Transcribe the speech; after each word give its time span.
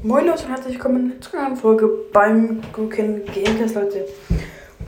Moin 0.00 0.26
Leute 0.26 0.44
und 0.44 0.50
herzlich 0.50 0.74
willkommen 0.74 1.20
zu 1.20 1.36
einer 1.36 1.56
Folge 1.56 1.90
beim 2.12 2.62
Gucken 2.72 3.24
Gamecast, 3.24 3.74
Leute. 3.74 4.06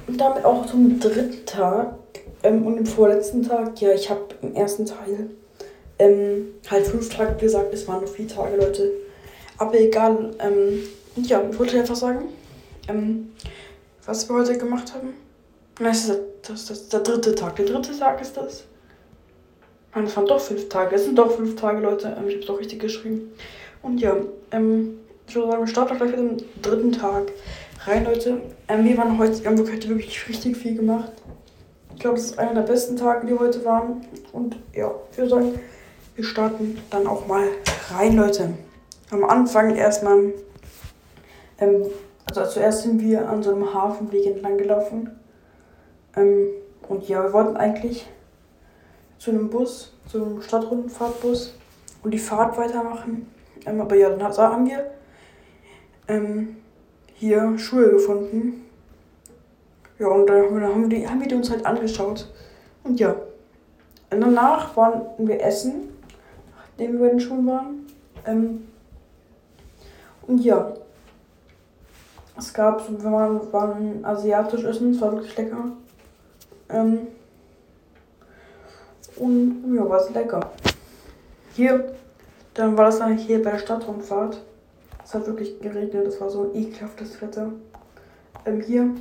Und 0.06 0.20
damit 0.20 0.44
auch 0.44 0.64
zum 0.66 1.00
dritten 1.00 1.44
Tag 1.44 1.96
ähm, 2.44 2.64
und 2.64 2.78
im 2.78 2.86
vorletzten 2.86 3.42
Tag. 3.42 3.80
Ja, 3.80 3.92
ich 3.92 4.08
habe 4.08 4.20
im 4.40 4.54
ersten 4.54 4.86
Teil 4.86 5.30
ähm, 5.98 6.54
halt 6.70 6.86
fünf 6.86 7.08
Tage 7.08 7.34
gesagt, 7.40 7.74
es 7.74 7.88
waren 7.88 7.98
nur 7.98 8.08
vier 8.08 8.28
Tage, 8.28 8.56
Leute. 8.56 8.88
Aber 9.58 9.74
egal. 9.80 10.30
Ähm, 10.38 10.84
ja, 11.16 11.42
ich 11.50 11.58
wollte 11.58 11.76
einfach 11.76 11.96
sagen, 11.96 12.28
ähm, 12.86 13.32
was 14.06 14.28
wir 14.28 14.36
heute 14.36 14.58
gemacht 14.58 14.94
haben. 14.94 15.14
Nein, 15.80 15.92
das 15.92 16.08
ist, 16.08 16.20
das, 16.48 16.66
das 16.66 16.88
der 16.88 17.00
dritte 17.00 17.34
Tag. 17.34 17.56
Der 17.56 17.66
dritte 17.66 17.98
Tag 17.98 18.20
ist 18.20 18.36
das. 18.36 18.62
Nein, 19.92 20.04
es 20.04 20.16
waren 20.16 20.26
doch 20.26 20.38
fünf 20.38 20.68
Tage. 20.68 20.94
Es 20.94 21.04
sind 21.04 21.18
doch 21.18 21.32
fünf 21.32 21.56
Tage, 21.56 21.80
Leute. 21.80 22.16
Ähm, 22.16 22.28
ich 22.28 22.34
habe 22.34 22.42
es 22.42 22.46
doch 22.46 22.60
richtig 22.60 22.78
geschrieben. 22.78 23.32
Und 23.82 23.98
ja, 23.98 24.14
ähm, 24.52 24.99
ich 25.30 25.36
würde 25.36 25.48
sagen, 25.48 25.62
wir 25.62 25.68
starten 25.68 25.96
gleich 25.96 26.10
mit 26.10 26.18
dem 26.18 26.60
dritten 26.60 26.90
Tag 26.90 27.30
rein, 27.86 28.04
Leute. 28.04 28.40
Ähm, 28.66 28.84
wir 28.84 28.98
waren 28.98 29.16
heute, 29.16 29.40
wir 29.40 29.50
haben 29.50 29.58
heute 29.58 29.88
wirklich 29.88 30.28
richtig 30.28 30.56
viel 30.56 30.74
gemacht. 30.74 31.12
Ich 31.94 32.00
glaube, 32.00 32.16
das 32.16 32.26
ist 32.26 32.38
einer 32.40 32.54
der 32.54 32.62
besten 32.62 32.96
Tage, 32.96 33.28
die 33.28 33.38
heute 33.38 33.64
waren. 33.64 34.04
Und 34.32 34.56
ja, 34.74 34.90
ich 35.12 35.18
würde 35.18 35.30
sagen, 35.30 35.60
wir 36.16 36.24
starten 36.24 36.78
dann 36.90 37.06
auch 37.06 37.28
mal 37.28 37.44
rein, 37.92 38.16
Leute. 38.16 38.54
Am 39.12 39.22
Anfang 39.22 39.76
erstmal, 39.76 40.32
ähm, 41.60 41.86
also 42.28 42.50
zuerst 42.50 42.82
sind 42.82 43.00
wir 43.00 43.28
an 43.28 43.40
so 43.40 43.54
einem 43.54 43.72
Hafenweg 43.72 44.26
entlang 44.26 44.58
gelaufen. 44.58 45.10
Ähm, 46.16 46.48
und 46.88 47.08
ja, 47.08 47.22
wir 47.22 47.32
wollten 47.32 47.56
eigentlich 47.56 48.04
zu 49.18 49.30
einem 49.30 49.48
Bus, 49.48 49.92
zu 50.10 50.24
einem 50.24 50.42
Stadtrundenfahrtbus 50.42 51.54
und 52.02 52.10
die 52.10 52.18
Fahrt 52.18 52.58
weitermachen. 52.58 53.32
Ähm, 53.64 53.80
aber 53.80 53.94
ja, 53.94 54.10
dann 54.10 54.36
haben 54.36 54.66
wir 54.66 54.90
ähm, 56.10 56.56
hier 57.14 57.58
Schuhe 57.58 57.90
gefunden. 57.90 58.66
Ja, 59.98 60.08
und 60.08 60.26
dann 60.26 60.62
haben 60.62 60.90
wir, 60.90 60.98
die, 60.98 61.08
haben 61.08 61.20
wir 61.20 61.28
die 61.28 61.34
uns 61.34 61.50
halt 61.50 61.64
angeschaut. 61.64 62.32
Und 62.82 62.98
ja, 62.98 63.14
und 64.10 64.20
danach 64.20 64.76
waren 64.76 65.02
wir 65.18 65.40
essen, 65.40 65.90
nachdem 66.56 66.94
wir 66.94 67.00
bei 67.00 67.08
den 67.10 67.20
Schulen 67.20 67.46
waren. 67.46 67.86
Ähm, 68.26 68.66
und 70.26 70.42
ja, 70.44 70.72
es 72.36 72.52
gab, 72.54 72.88
wir 72.90 73.12
waren, 73.12 73.52
waren 73.52 74.04
asiatisch 74.04 74.64
essen, 74.64 74.92
es 74.92 75.00
war 75.00 75.12
wirklich 75.12 75.36
lecker. 75.36 75.72
Ähm, 76.70 77.08
und 79.16 79.74
ja, 79.76 79.88
war 79.88 80.00
es 80.00 80.10
lecker. 80.10 80.50
Hier, 81.54 81.92
dann 82.54 82.76
war 82.76 82.86
das 82.86 82.98
dann 82.98 83.18
hier 83.18 83.42
bei 83.42 83.52
der 83.52 83.58
Stadtrundfahrt. 83.58 84.40
Es 85.10 85.14
hat 85.16 85.26
wirklich 85.26 85.58
geregnet, 85.58 86.06
es 86.06 86.20
war 86.20 86.30
so 86.30 86.44
ein 86.44 86.54
ekelhaftes 86.54 87.20
Wetter. 87.20 87.50
Ähm, 88.46 88.60
hier 88.60 88.94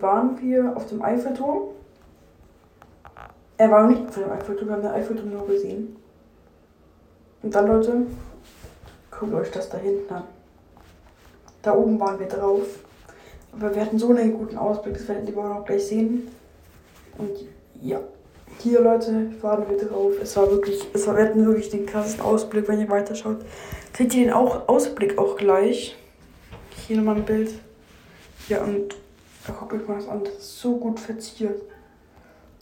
waren 0.00 0.40
wir 0.40 0.74
auf 0.74 0.86
dem 0.86 1.02
Eiffelturm. 1.02 1.72
Er 3.58 3.70
war 3.70 3.86
nicht 3.86 4.08
auf 4.08 4.14
dem 4.14 4.32
Eiffelturm, 4.32 4.68
wir 4.68 4.76
haben 4.76 4.82
den 4.82 4.92
Eiffelturm 4.92 5.30
nur 5.30 5.46
gesehen. 5.46 5.96
Und 7.42 7.54
dann, 7.54 7.66
Leute, 7.66 8.06
guckt 9.10 9.34
euch 9.34 9.50
das 9.50 9.68
da 9.68 9.76
hinten 9.76 10.14
an. 10.14 10.24
Da 11.60 11.74
oben 11.74 12.00
waren 12.00 12.18
wir 12.18 12.26
drauf. 12.26 12.78
Aber 13.52 13.74
wir 13.74 13.82
hatten 13.82 13.98
so 13.98 14.08
einen 14.08 14.38
guten 14.38 14.56
Ausblick, 14.56 14.94
das 14.94 15.06
werdet 15.06 15.28
ihr 15.28 15.34
noch 15.34 15.66
gleich 15.66 15.86
sehen. 15.86 16.28
Und 17.18 17.44
ja. 17.82 18.00
Hier, 18.60 18.80
Leute, 18.80 19.30
fahren 19.40 19.64
wir 19.68 19.76
drauf. 19.76 20.12
Es 20.22 20.36
war 20.36 20.50
wirklich, 20.50 20.86
es 20.92 21.06
war, 21.06 21.16
wirklich 21.16 21.68
den 21.70 21.86
krassesten 21.86 22.24
Ausblick, 22.24 22.66
wenn 22.68 22.80
ihr 22.80 22.88
weiterschaut. 22.88 23.38
Seht 23.96 24.14
ihr 24.14 24.24
den 24.24 24.32
auch, 24.32 24.68
Ausblick 24.68 25.18
auch 25.18 25.36
gleich? 25.36 25.96
Hier 26.86 26.96
nochmal 26.96 27.16
ein 27.16 27.24
Bild. 27.24 27.52
Ja, 28.48 28.62
und 28.62 28.94
da 29.46 29.52
guckt 29.52 29.72
euch 29.74 29.86
mal 29.86 29.96
das 29.96 30.08
an. 30.08 30.24
Das 30.24 30.34
ist 30.34 30.60
so 30.60 30.76
gut 30.76 30.98
verziert. 30.98 31.60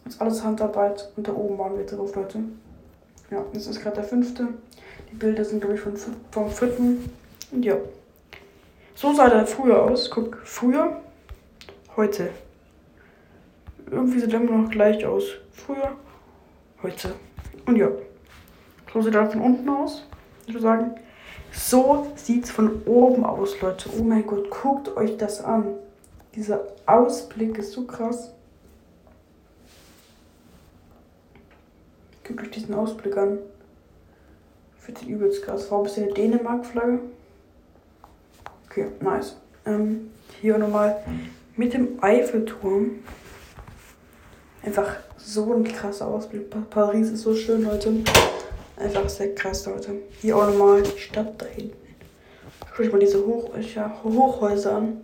Das 0.05 0.15
ist 0.15 0.21
alles 0.21 0.43
Handarbeit. 0.43 1.11
Und 1.17 1.29
da 1.29 1.33
oben 1.33 1.59
waren 1.59 1.79
wir 1.79 1.87
drauf, 1.87 2.15
Leute. 2.17 2.41
Ja, 3.31 3.45
das 3.53 3.67
ist 3.67 3.81
gerade 3.81 3.97
der 3.97 4.05
fünfte. 4.05 4.49
Die 5.11 5.17
Bilder 5.17 5.45
sind, 5.45 5.61
glaube 5.61 5.77
ich, 5.77 5.81
von, 5.81 5.95
vom 6.31 6.51
vierten. 6.51 7.11
Und 7.51 7.65
ja. 7.65 7.77
So 8.95 9.15
sah 9.15 9.29
der 9.29 9.47
früher 9.47 9.83
aus. 9.83 10.11
Guck, 10.11 10.39
früher, 10.45 11.01
heute. 11.97 12.31
Irgendwie 13.93 14.21
sieht 14.21 14.33
er 14.33 14.41
immer 14.41 14.57
noch 14.57 14.71
gleich 14.71 15.05
aus. 15.05 15.25
Früher, 15.53 15.97
heute. 16.83 17.13
Und 17.67 17.77
ja. 17.77 17.89
So 18.93 19.03
sieht 19.03 19.15
er 19.15 19.31
von 19.31 19.43
unten 19.43 19.69
aus. 19.69 20.07
Ich 20.47 20.55
würde 20.55 20.63
sagen, 20.63 20.95
so 21.53 22.11
sieht 22.17 22.45
es 22.45 22.51
von 22.51 22.83
oben 22.87 23.25
aus, 23.25 23.61
Leute. 23.61 23.91
Oh 23.99 24.03
mein 24.03 24.27
Gott, 24.27 24.51
guckt 24.51 24.97
euch 24.97 25.19
das 25.19 25.45
an. 25.45 25.75
Dieser 26.35 26.61
Ausblick 26.87 27.59
ist 27.59 27.73
so 27.73 27.85
krass. 27.85 28.33
Guckt 32.27 32.41
euch 32.41 32.51
diesen 32.51 32.75
Ausblick 32.75 33.17
an. 33.19 33.39
Finde 34.79 35.01
den 35.03 35.11
übelst 35.11 35.45
krass. 35.45 35.71
Warum 35.71 35.85
ist 35.85 35.97
hier 35.97 36.05
eine 36.05 36.15
Dänemark-Flagge? 36.15 37.01
Okay, 38.67 38.87
nice. 39.01 39.37
Ähm, 39.67 40.11
hier 40.41 40.57
nochmal 40.57 41.05
mit 41.57 41.75
dem 41.75 42.03
Eiffelturm. 42.03 43.01
Einfach 44.65 44.97
so 45.17 45.53
ein 45.53 45.65
krasser 45.65 46.07
Ausblick. 46.07 46.49
Paris 46.71 47.11
ist 47.11 47.23
so 47.23 47.35
schön, 47.35 47.65
Leute. 47.65 47.93
Einfach 48.77 49.09
sehr 49.09 49.35
krass, 49.35 49.67
Leute. 49.67 49.95
Hier 50.21 50.37
auch 50.37 50.47
nochmal 50.47 50.83
die 50.83 50.99
Stadt 50.99 51.35
da 51.39 51.47
hinten. 51.47 51.77
Schaut 52.71 52.87
euch 52.87 52.93
mal 52.93 52.99
diese 53.01 53.27
Hoch 53.27 53.51
ja, 53.75 54.01
Hochhäuser 54.05 54.77
an. 54.77 55.01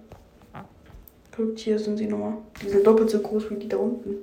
Guckt, 1.36 1.58
hier 1.58 1.78
sind 1.78 1.96
sie 1.96 2.06
nochmal. 2.06 2.34
Die 2.62 2.68
sind 2.68 2.86
doppelt 2.86 3.10
so 3.10 3.18
groß 3.18 3.50
wie 3.50 3.56
die 3.56 3.68
da 3.68 3.76
unten. 3.76 4.16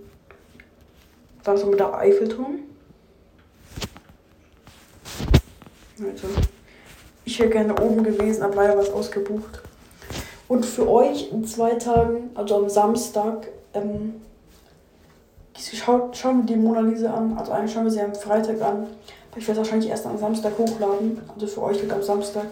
Dann 1.44 1.56
ist 1.56 1.62
nochmal 1.62 1.78
der 1.78 1.98
Eiffelturm. 1.98 2.60
Also, 6.00 6.28
ich 7.24 7.40
wäre 7.40 7.50
gerne 7.50 7.82
oben 7.82 8.04
gewesen, 8.04 8.42
aber 8.42 8.56
leider 8.56 8.78
was 8.78 8.90
ausgebucht. 8.90 9.62
Und 10.48 10.66
für 10.66 10.90
euch 10.90 11.32
in 11.32 11.46
zwei 11.46 11.76
Tagen, 11.76 12.32
also 12.36 12.58
am 12.58 12.70
Samstag, 12.70 13.48
ähm, 13.74 14.16
schaut, 15.58 16.16
schauen 16.18 16.40
wir 16.40 16.46
die 16.46 16.56
Mona 16.56 16.82
Lisa 16.82 17.14
an. 17.14 17.38
Also 17.38 17.52
eigentlich 17.52 17.74
schauen 17.74 17.86
wir 17.86 17.92
sie 17.92 18.02
am 18.02 18.14
Freitag 18.14 18.62
an. 18.62 18.88
Ich 19.36 19.48
werde 19.48 19.60
wahrscheinlich 19.60 19.90
erst 19.90 20.06
am 20.06 20.18
Samstag 20.18 20.58
hochladen. 20.58 21.22
Also 21.34 21.48
für 21.48 21.64
euch 21.64 21.82
wird 21.82 21.92
am 21.92 22.02
Samstag. 22.02 22.46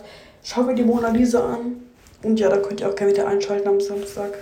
Schauen 0.43 0.67
wir 0.67 0.75
die 0.75 0.83
Mona 0.83 1.09
Lisa 1.09 1.45
an. 1.45 1.81
Und 2.23 2.39
ja, 2.39 2.49
da 2.49 2.57
könnt 2.57 2.81
ihr 2.81 2.89
auch 2.89 2.95
gerne 2.95 3.13
wieder 3.13 3.27
einschalten 3.27 3.67
am 3.67 3.79
Samstag. 3.79 4.33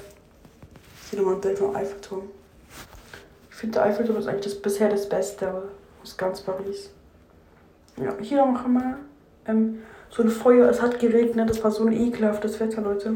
Hier 1.10 1.20
nochmal 1.20 1.36
ein 1.36 1.42
Bild 1.42 1.60
vom 1.60 1.76
Eiffelturm. 1.76 2.24
Ich 3.50 3.56
finde, 3.56 3.74
der 3.74 3.84
Eiffelturm 3.84 4.18
ist 4.18 4.28
eigentlich 4.28 4.46
das, 4.46 4.62
bisher 4.62 4.90
das 4.90 5.08
Beste 5.08 5.64
aus 6.02 6.18
ganz 6.18 6.42
Paris. 6.42 6.90
Ja, 7.98 8.14
hier 8.22 8.46
noch 8.46 8.66
einmal 8.66 8.98
ähm, 9.48 9.80
so 10.10 10.24
ein 10.24 10.30
Feuer. 10.30 10.70
Es 10.70 10.82
hat 10.82 11.00
geregnet, 11.00 11.50
es 11.50 11.64
war 11.64 11.72
so 11.72 11.86
ein 11.86 11.94
ekelhaftes 11.94 12.60
Wetter, 12.60 12.82
Leute. 12.82 13.14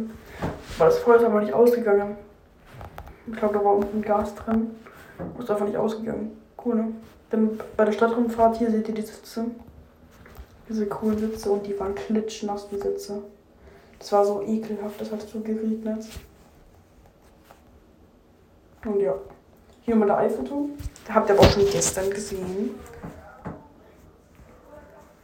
Aber 0.78 0.86
das 0.86 1.00
Feuer 1.00 1.18
ist 1.18 1.24
aber 1.24 1.42
nicht 1.42 1.54
ausgegangen. 1.54 2.18
Ich 3.28 3.38
glaube, 3.38 3.58
da 3.58 3.64
war 3.64 3.76
unten 3.76 4.02
Gas 4.02 4.36
drin. 4.36 4.72
Ist 5.40 5.52
einfach 5.52 5.66
nicht 5.66 5.78
ausgegangen. 5.78 6.38
Cool, 6.64 6.76
ne? 6.76 6.92
Dann 7.30 7.60
bei 7.76 7.86
der 7.86 7.92
Stadtrundfahrt 7.92 8.58
hier 8.58 8.72
seht 8.72 8.88
ihr 8.88 8.94
die 8.94 9.02
Sitze. 9.02 9.46
Diese 10.70 10.86
coolen 10.88 11.18
Sitze 11.18 11.52
und 11.52 11.66
die 11.66 11.80
waren 11.80 11.94
klitschnass, 11.94 12.70
die 12.70 12.78
Sitze. 12.78 13.22
Das 14.00 14.12
war 14.12 14.26
so 14.26 14.42
ekelhaft, 14.42 15.00
das 15.00 15.12
hat 15.12 15.22
so 15.22 15.40
geregnet. 15.40 16.06
Und 18.86 19.00
ja. 19.00 19.16
Hier 19.82 19.96
mal 19.96 20.08
der 20.08 20.18
Eiffelturm. 20.18 20.72
Da 21.08 21.14
habt 21.14 21.30
ihr 21.30 21.36
aber 21.36 21.46
auch 21.46 21.52
schon 21.52 21.70
gestern 21.70 22.10
gesehen. 22.10 22.72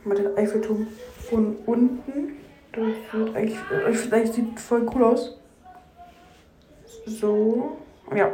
Mal 0.03 0.15
den 0.15 0.37
Eiffelturm 0.37 0.87
von 1.29 1.55
unten. 1.65 2.37
Das 2.71 2.85
wird 3.11 3.35
eigentlich, 3.35 3.57
ich 3.89 3.97
finde 3.97 4.15
eigentlich 4.15 4.35
sieht 4.35 4.59
voll 4.59 4.87
cool 4.93 5.03
aus. 5.03 5.37
So. 7.05 7.77
Ja, 8.15 8.31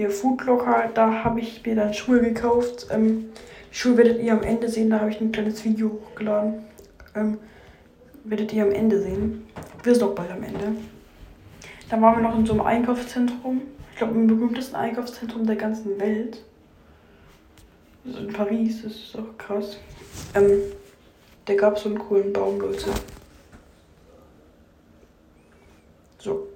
hier 0.00 0.10
Foodlocker, 0.10 0.88
da 0.94 1.24
habe 1.24 1.40
ich 1.40 1.64
mir 1.66 1.76
dann 1.76 1.92
Schuhe 1.92 2.22
gekauft. 2.22 2.86
Ähm, 2.90 3.26
Schuhe 3.70 3.98
werdet 3.98 4.22
ihr 4.22 4.32
am 4.32 4.42
Ende 4.42 4.66
sehen, 4.66 4.88
da 4.88 5.00
habe 5.00 5.10
ich 5.10 5.20
ein 5.20 5.30
kleines 5.30 5.62
Video 5.62 5.90
hochgeladen. 5.90 6.64
Ähm, 7.14 7.36
werdet 8.24 8.50
ihr 8.54 8.62
am 8.62 8.72
Ende 8.72 9.02
sehen. 9.02 9.46
Wir 9.82 9.94
sind 9.94 10.02
auch 10.02 10.14
bald 10.14 10.30
am 10.30 10.42
Ende. 10.42 10.72
Dann 11.90 12.00
waren 12.00 12.16
wir 12.16 12.22
noch 12.22 12.38
in 12.38 12.46
so 12.46 12.54
einem 12.54 12.62
Einkaufszentrum. 12.62 13.60
Ich 13.92 13.98
glaube, 13.98 14.14
im 14.14 14.26
berühmtesten 14.26 14.74
Einkaufszentrum 14.74 15.46
der 15.46 15.56
ganzen 15.56 16.00
Welt. 16.00 16.42
Ist 18.06 18.18
in 18.18 18.32
Paris, 18.32 18.82
das 18.82 18.92
ist 18.92 19.18
auch 19.18 19.36
krass. 19.36 19.76
Ähm, 20.34 20.62
der 21.46 21.56
gab 21.56 21.78
so 21.78 21.90
einen 21.90 21.98
coolen 21.98 22.32
Baum, 22.32 22.58
Leute. 22.58 22.88
So. 26.16 26.48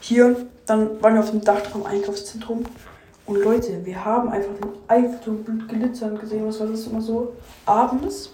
Hier, 0.00 0.46
dann 0.66 1.02
waren 1.02 1.14
wir 1.14 1.20
auf 1.20 1.30
dem 1.30 1.42
Dach 1.42 1.64
vom 1.66 1.84
Einkaufszentrum. 1.84 2.64
Und 3.26 3.42
Leute, 3.42 3.84
wir 3.84 4.04
haben 4.04 4.28
einfach 4.28 4.54
den 4.54 4.70
Eiffelturm 4.88 5.66
glitzern 5.66 6.18
gesehen. 6.18 6.46
Was 6.46 6.60
war 6.60 6.68
das 6.68 6.86
immer 6.86 7.00
so? 7.00 7.34
Abends, 7.64 8.30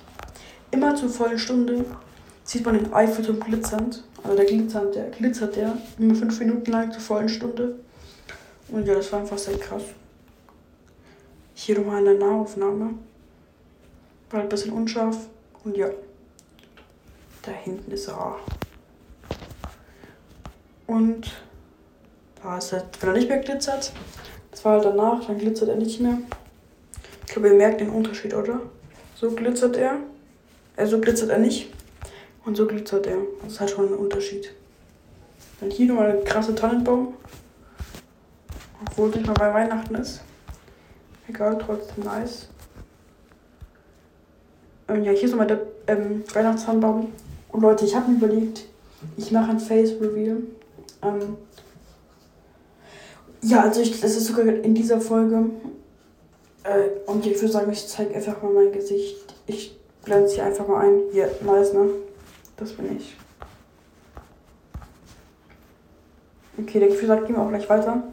immer 0.70 0.94
zur 0.94 1.08
vollen 1.08 1.38
Stunde, 1.38 1.84
sieht 2.44 2.66
man 2.66 2.74
den 2.74 2.92
Eiffelturm 2.92 3.40
glitzernd. 3.40 4.04
Also 4.22 4.36
der 4.36 4.44
glitzert, 4.44 4.94
der 4.94 5.10
glitzert 5.10 5.56
der 5.56 5.76
immer 5.98 6.14
fünf 6.14 6.38
Minuten 6.38 6.70
lang 6.70 6.92
zur 6.92 7.00
vollen 7.00 7.28
Stunde. 7.28 7.76
Und 8.68 8.86
ja, 8.86 8.94
das 8.94 9.10
war 9.12 9.20
einfach 9.20 9.38
sehr 9.38 9.58
krass. 9.58 9.82
Hier 11.54 11.78
nochmal 11.78 11.98
eine 11.98 12.14
Nahaufnahme. 12.14 12.94
War 14.30 14.40
ein 14.40 14.48
bisschen 14.48 14.72
unscharf. 14.72 15.16
Und 15.64 15.76
ja, 15.76 15.88
da 17.42 17.50
hinten 17.50 17.90
ist 17.90 18.08
er. 18.08 18.36
Und 20.86 21.32
da 22.42 22.58
ist 22.58 22.72
er, 22.72 22.84
wenn 23.00 23.10
er 23.10 23.16
nicht 23.16 23.28
mehr 23.28 23.38
glitzert, 23.38 23.92
das 24.50 24.64
war 24.64 24.74
halt 24.74 24.84
danach, 24.84 25.24
dann 25.26 25.38
glitzert 25.38 25.68
er 25.68 25.76
nicht 25.76 26.00
mehr. 26.00 26.18
Ich 27.26 27.32
glaube, 27.32 27.48
ihr 27.48 27.54
merkt 27.54 27.80
den 27.80 27.90
Unterschied, 27.90 28.34
oder? 28.34 28.60
So 29.14 29.30
glitzert 29.30 29.76
er. 29.76 29.98
Also 30.76 31.00
glitzert 31.00 31.30
er 31.30 31.38
nicht. 31.38 31.72
Und 32.44 32.56
so 32.56 32.66
glitzert 32.66 33.06
er. 33.06 33.18
Das 33.42 33.52
ist 33.52 33.60
halt 33.60 33.70
schon 33.70 33.88
ein 33.88 33.94
Unterschied. 33.94 34.52
Dann 35.60 35.70
hier 35.70 35.86
nochmal 35.86 36.10
ein 36.10 36.24
krasser 36.24 36.54
Tannenbaum. 36.54 37.14
Obwohl 38.84 39.10
es 39.10 39.16
nicht 39.16 39.26
mal 39.26 39.34
bei 39.34 39.54
Weihnachten 39.54 39.94
ist. 39.94 40.22
Egal, 41.28 41.56
trotzdem 41.64 42.04
nice. 42.04 42.48
Ähm, 44.88 45.04
ja, 45.04 45.12
hier 45.12 45.24
ist 45.24 45.30
nochmal 45.30 45.46
der 45.46 45.60
ähm, 45.86 46.24
Weihnachtstannenbaum. 46.34 47.12
Und 47.50 47.60
Leute, 47.60 47.84
ich 47.84 47.94
habe 47.94 48.10
mir 48.10 48.16
überlegt, 48.16 48.64
ich 49.16 49.30
mache 49.30 49.50
ein 49.50 49.60
Face 49.60 49.92
Reveal. 50.00 50.38
Ähm, 51.02 51.36
ja, 53.42 53.62
also 53.62 53.80
ich, 53.80 54.00
das 54.00 54.16
ist 54.16 54.26
sogar 54.26 54.46
in 54.46 54.74
dieser 54.74 55.00
Folge. 55.00 55.50
Äh, 56.64 57.10
und 57.10 57.26
ich 57.26 57.40
würde 57.40 57.52
sagen, 57.52 57.72
ich 57.72 57.86
zeige 57.88 58.14
einfach 58.14 58.40
mal 58.42 58.52
mein 58.52 58.72
Gesicht. 58.72 59.34
Ich 59.46 59.78
blende 60.04 60.26
es 60.26 60.34
hier 60.34 60.44
einfach 60.44 60.66
mal 60.66 60.86
ein. 60.86 61.00
Hier, 61.12 61.30
nice, 61.44 61.72
ne? 61.72 61.90
Das 62.56 62.72
bin 62.72 62.96
ich. 62.96 63.16
Okay, 66.58 66.78
der 66.78 66.88
Gefühl 66.88 67.08
sagt, 67.08 67.26
gehen 67.26 67.36
wir 67.36 67.42
auch 67.42 67.48
gleich 67.48 67.68
weiter. 67.68 68.04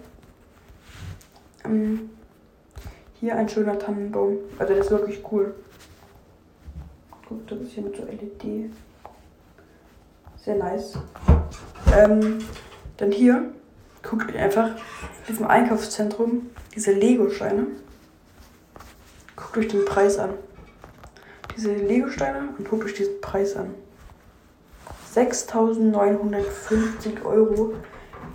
Ähm, 1.66 2.10
hier 3.20 3.36
ein 3.36 3.48
schöner 3.50 3.78
Tannenbaum. 3.78 4.38
Also 4.58 4.74
der 4.74 4.84
ist 4.84 4.92
wirklich 4.92 5.22
cool. 5.32 5.54
Guck, 7.28 7.48
das 7.48 7.60
ist 7.60 7.72
hier 7.74 7.84
mit 7.84 7.96
so 7.96 8.04
LED. 8.04 8.72
Sehr 10.38 10.56
nice. 10.56 10.94
Ähm, 11.96 12.40
dann 12.98 13.12
hier, 13.12 13.52
guckt 14.04 14.30
euch 14.30 14.38
einfach 14.38 14.68
in 14.68 15.26
diesem 15.28 15.48
Einkaufszentrum 15.48 16.50
diese 16.76 16.92
Lego-Steine. 16.92 17.68
Guckt 19.36 19.58
euch 19.58 19.68
den 19.68 19.86
Preis 19.86 20.18
an. 20.18 20.32
Diese 21.56 21.74
Lego-Steine 21.74 22.50
und 22.58 22.70
guckt 22.70 22.86
euch 22.86 22.94
diesen 22.94 23.20
Preis 23.22 23.56
an. 23.56 23.74
6.950 25.14 27.24
Euro 27.26 27.74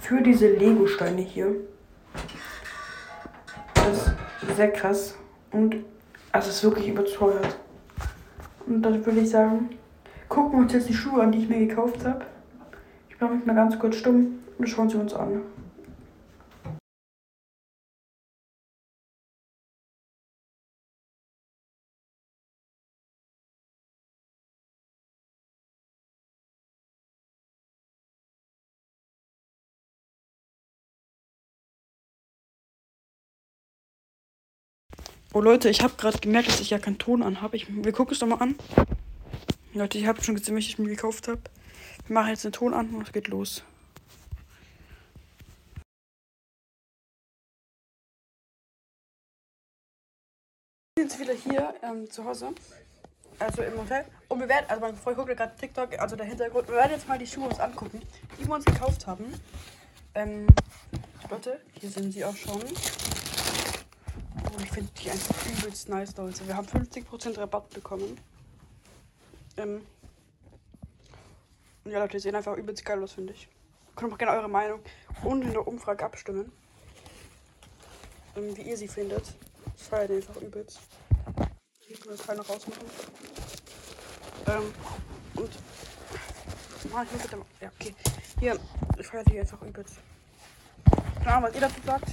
für 0.00 0.20
diese 0.20 0.48
Lego-Steine 0.48 1.22
hier. 1.22 1.54
Das 3.74 3.88
ist 3.88 4.12
sehr 4.56 4.72
krass. 4.72 5.14
Und 5.52 5.76
also 6.32 6.50
es 6.50 6.56
ist 6.56 6.64
wirklich 6.64 6.88
überteuert. 6.88 7.56
Und 8.66 8.82
dann 8.82 9.06
würde 9.06 9.20
ich 9.20 9.30
sagen, 9.30 9.70
gucken 10.28 10.52
wir 10.52 10.58
uns 10.60 10.72
jetzt 10.72 10.88
die 10.88 10.94
Schuhe 10.94 11.22
an, 11.22 11.32
die 11.32 11.38
ich 11.38 11.48
mir 11.48 11.66
gekauft 11.66 12.04
habe. 12.04 12.24
Ich 13.08 13.20
mache 13.20 13.34
mich 13.34 13.46
mal 13.46 13.54
ganz 13.54 13.78
kurz 13.78 13.96
stumm 13.96 14.40
und 14.58 14.68
schauen 14.68 14.90
sie 14.90 14.96
uns 14.96 15.14
an. 15.14 15.42
Oh 35.36 35.40
Leute, 35.40 35.68
ich 35.68 35.80
habe 35.82 35.94
gerade 35.96 36.16
gemerkt, 36.18 36.46
dass 36.46 36.60
ich 36.60 36.70
ja 36.70 36.78
keinen 36.78 36.96
Ton 36.96 37.20
anhabe. 37.20 37.58
Wir 37.68 37.90
gucken 37.90 38.12
es 38.12 38.20
doch 38.20 38.26
mal 38.28 38.36
an. 38.36 38.54
Leute, 39.72 39.98
ich 39.98 40.06
habe 40.06 40.22
schon 40.22 40.36
gesehen, 40.36 40.54
welches 40.54 40.74
ich 40.74 40.78
mir 40.78 40.88
gekauft 40.88 41.26
habe. 41.26 41.40
Wir 42.06 42.14
machen 42.14 42.28
jetzt 42.28 42.44
den 42.44 42.52
Ton 42.52 42.72
an 42.72 42.90
und 42.90 43.02
es 43.02 43.12
geht 43.12 43.26
los. 43.26 43.64
Wir 50.96 51.08
sind 51.08 51.18
wieder 51.18 51.34
hier 51.34 51.74
ähm, 51.82 52.08
zu 52.08 52.24
Hause. 52.24 52.50
Also 53.40 53.62
im 53.62 53.76
Hotel. 53.76 54.04
Und 54.28 54.38
wir 54.38 54.48
werden, 54.48 54.66
also 54.68 54.80
mein 54.80 54.94
Freund 54.94 55.16
guckt 55.16 55.36
gerade 55.36 55.56
TikTok, 55.56 55.98
also 55.98 56.14
der 56.14 56.26
Hintergrund. 56.26 56.68
Wir 56.68 56.76
werden 56.76 56.92
jetzt 56.92 57.08
mal 57.08 57.18
die 57.18 57.26
Schuhe 57.26 57.48
uns 57.48 57.58
angucken, 57.58 58.00
die 58.38 58.46
wir 58.46 58.54
uns 58.54 58.64
gekauft 58.64 59.04
haben. 59.08 59.34
Ähm, 60.14 60.46
Leute, 61.28 61.60
hier 61.80 61.90
sind 61.90 62.12
sie 62.12 62.24
auch 62.24 62.36
schon. 62.36 62.62
Ich 64.74 64.78
finde 64.78 64.92
die 65.04 65.10
einfach 65.12 65.46
übelst 65.46 65.88
nice, 65.88 66.16
Leute. 66.16 66.48
Wir 66.48 66.56
haben 66.56 66.66
50% 66.66 67.38
Rabatt 67.38 67.70
bekommen. 67.70 68.18
Ähm 69.56 69.86
ja, 71.84 72.00
Leute, 72.00 72.16
die 72.16 72.18
sehen 72.18 72.34
einfach 72.34 72.56
übelst 72.56 72.84
geil 72.84 73.00
aus, 73.00 73.12
finde 73.12 73.34
ich. 73.34 73.48
Könnt 73.94 74.12
auch 74.12 74.18
gerne 74.18 74.36
eure 74.36 74.48
Meinung 74.48 74.80
und 75.22 75.42
in 75.42 75.52
der 75.52 75.64
Umfrage 75.64 76.04
abstimmen. 76.04 76.50
Ähm, 78.34 78.56
wie 78.56 78.62
ihr 78.62 78.76
sie 78.76 78.88
findet. 78.88 79.22
Ich 79.76 79.84
feiere 79.84 80.08
den 80.08 80.16
einfach 80.16 80.42
übelst. 80.42 80.80
Hier 81.86 81.96
können 81.96 82.18
wir 82.18 82.34
das 82.34 82.50
rausmachen. 82.50 82.86
Ähm, 84.48 84.74
und. 85.36 85.50
Mach 86.90 87.04
ich 87.04 87.12
mit 87.12 87.30
dem. 87.30 87.42
Ja, 87.60 87.70
okay. 87.78 87.94
Hier, 88.40 88.58
ich 88.98 89.06
feiere 89.06 89.22
die 89.22 89.38
einfach 89.38 89.62
übelst. 89.62 90.00
Keine 91.24 91.36
Ahnung, 91.36 91.48
was 91.48 91.54
ihr 91.54 91.60
dazu 91.62 91.80
sagt. 91.86 92.04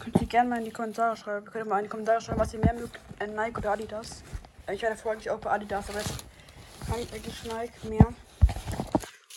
Könnt 0.00 0.20
ihr 0.20 0.26
gerne 0.26 0.48
mal 0.50 0.58
in 0.58 0.64
die 0.64 0.72
Kommentare 0.72 1.16
schreiben. 1.16 1.46
Könnt 1.46 1.64
ihr 1.64 1.68
mal 1.68 1.78
in 1.78 1.84
die 1.84 1.88
Kommentare 1.88 2.20
schreiben, 2.20 2.40
was 2.40 2.52
ihr 2.52 2.58
mehr 2.58 2.74
mögt. 2.74 2.98
Äh, 3.20 3.28
Nike 3.28 3.58
oder 3.58 3.70
Adidas. 3.70 4.24
Ich 4.72 4.82
war 4.82 4.90
davor 4.90 5.12
eigentlich 5.12 5.30
auch 5.30 5.38
bei 5.38 5.52
Adidas, 5.52 5.88
aber 5.88 6.00
jetzt 6.00 6.24
kann 6.84 6.98
ich 6.98 7.12
eigentlich 7.12 7.44
Nike 7.44 7.88
mehr. 7.88 8.08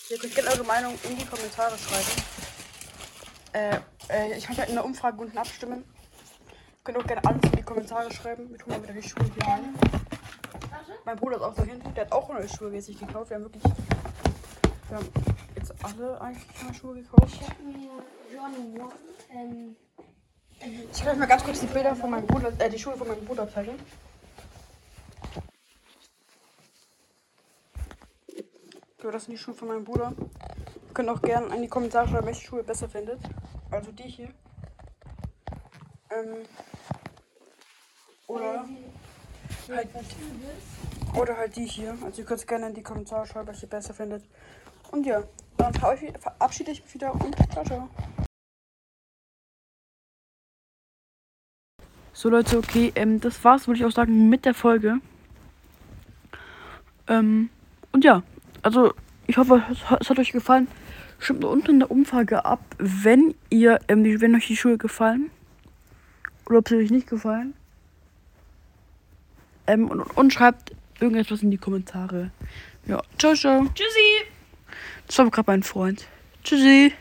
Ihr 0.09 0.17
könnt 0.17 0.33
gerne 0.33 0.49
eure 0.49 0.63
Meinung 0.63 0.97
in 1.03 1.17
die 1.17 1.25
Kommentare 1.25 1.77
schreiben. 1.77 2.23
Äh, 3.53 3.75
äh, 4.09 4.37
ich 4.39 4.47
kann 4.47 4.55
ja 4.55 4.63
in 4.63 4.73
der 4.73 4.83
Umfrage 4.83 5.21
unten 5.21 5.37
abstimmen. 5.37 5.83
Ihr 5.83 6.83
könnt 6.83 6.97
auch 6.97 7.05
gerne 7.05 7.23
alles 7.25 7.43
in 7.43 7.51
die 7.51 7.61
Kommentare 7.61 8.11
schreiben. 8.11 8.49
Wir 8.49 8.57
tun 8.57 8.73
mal 8.73 8.81
wieder 8.81 8.93
die 8.93 9.07
Schuhe 9.07 9.29
hier 9.35 9.47
rein. 9.47 9.75
Mein 11.05 11.15
Bruder 11.17 11.35
ist 11.35 11.43
auch 11.43 11.53
da 11.53 11.61
hinten. 11.61 11.93
Der 11.93 12.05
hat 12.05 12.11
auch 12.11 12.27
neue 12.33 12.49
Schuhe 12.49 12.71
mäßig 12.71 12.97
gekauft. 12.97 13.29
Wir 13.29 13.37
haben 13.37 13.43
wirklich. 13.43 13.63
Wir 13.63 14.97
haben 14.97 15.05
jetzt 15.05 15.34
alle 15.85 16.19
eigentlich 16.19 16.63
neue 16.63 16.73
Schuhe 16.73 16.95
gekauft. 16.95 17.35
Ich 17.39 17.49
habe 17.49 17.63
mir 17.63 17.89
John 18.33 18.81
One, 18.81 18.93
ähm, 19.31 19.75
Ich 20.91 21.01
kann 21.01 21.13
euch 21.13 21.19
mal 21.19 21.27
ganz 21.27 21.43
kurz 21.43 21.59
die 21.59 21.67
Bilder 21.67 21.95
von 21.95 22.09
meinem 22.09 22.25
Bruder, 22.25 22.51
äh, 22.59 22.69
die 22.69 22.79
Schuhe 22.79 22.95
von 22.95 23.07
meinem 23.07 23.25
Bruder 23.25 23.47
zeigen. 23.49 23.77
So, 29.01 29.11
das 29.11 29.25
sind 29.25 29.33
die 29.33 29.37
Schuhe 29.37 29.53
von 29.53 29.67
meinem 29.67 29.83
Bruder. 29.83 30.13
Ihr 30.17 30.93
könnt 30.93 31.09
auch 31.09 31.21
gerne 31.21 31.55
in 31.55 31.61
die 31.61 31.67
Kommentare 31.67 32.07
schreiben, 32.07 32.25
welche 32.25 32.41
Schuhe 32.41 32.59
ihr 32.61 32.65
besser 32.65 32.89
findet. 32.89 33.19
Also 33.69 33.91
die 33.91 34.03
hier. 34.03 34.29
Ähm, 36.09 36.45
oder, 38.27 38.65
halt, 39.69 39.89
oder 41.15 41.37
halt 41.37 41.55
die 41.55 41.65
hier. 41.65 41.95
Also 42.03 42.21
ihr 42.21 42.25
könnt 42.25 42.39
es 42.39 42.47
gerne 42.47 42.67
in 42.69 42.73
die 42.73 42.81
Kommentare 42.81 43.27
schreiben, 43.27 43.47
welche 43.47 43.67
ihr 43.67 43.69
besser 43.69 43.93
findet. 43.93 44.23
Und 44.91 45.05
ja, 45.05 45.23
dann 45.57 45.73
verabschiede 45.73 46.71
ich 46.71 46.83
mich 46.83 46.93
wieder 46.93 47.13
und 47.13 47.35
ciao, 47.51 47.63
ciao. 47.63 47.89
So 52.13 52.29
Leute, 52.29 52.57
okay, 52.57 52.93
ähm, 52.95 53.19
das 53.19 53.43
war's, 53.43 53.67
würde 53.67 53.79
ich 53.79 53.85
auch 53.85 53.91
sagen, 53.91 54.29
mit 54.29 54.45
der 54.45 54.53
Folge. 54.53 54.99
Ähm, 57.07 57.49
und 57.91 58.05
ja, 58.05 58.23
also 58.61 58.93
ich 59.27 59.37
hoffe, 59.37 59.63
es, 59.69 59.89
hat 59.89 60.17
euch 60.17 60.31
gefallen. 60.31 60.67
Stimmt 61.19 61.43
unten 61.43 61.71
in 61.71 61.79
der 61.79 61.91
Umfrage 61.91 62.45
ab, 62.45 62.61
wenn 62.77 63.35
ihr, 63.49 63.79
ähm, 63.87 64.03
die, 64.03 64.21
wenn 64.21 64.35
euch 64.35 64.47
die 64.47 64.57
Schuhe 64.57 64.77
gefallen. 64.77 65.29
Oder 66.45 66.59
ob 66.59 66.69
sie 66.69 66.75
euch 66.75 66.91
nicht 66.91 67.07
gefallen. 67.07 67.53
Ähm, 69.67 69.89
und, 69.89 70.01
und 70.01 70.33
schreibt 70.33 70.73
irgendetwas 70.99 71.41
in 71.41 71.51
die 71.51 71.57
Kommentare. 71.57 72.31
Ja, 72.85 73.01
ciao, 73.17 73.33
ciao. 73.33 73.65
Tschüssi! 73.73 74.34
Das 75.07 75.17
war 75.17 75.29
gerade 75.29 75.51
mein 75.51 75.63
Freund. 75.63 76.05
Tschüssi. 76.43 76.93